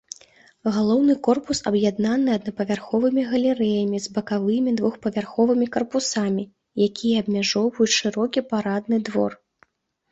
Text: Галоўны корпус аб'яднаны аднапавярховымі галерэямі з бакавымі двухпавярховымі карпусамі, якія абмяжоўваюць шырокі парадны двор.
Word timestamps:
Галоўны 0.75 1.13
корпус 1.27 1.59
аб'яднаны 1.71 2.29
аднапавярховымі 2.37 3.25
галерэямі 3.33 3.97
з 4.07 4.17
бакавымі 4.17 4.75
двухпавярховымі 4.81 5.65
карпусамі, 5.77 6.43
якія 6.89 7.15
абмяжоўваюць 7.27 7.93
шырокі 8.03 8.39
парадны 8.53 8.97
двор. 9.11 9.31